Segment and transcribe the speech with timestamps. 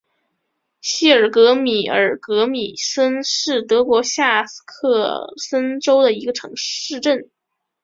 [0.81, 7.29] 希尔格尔米森是德国下萨克森州的一个市镇。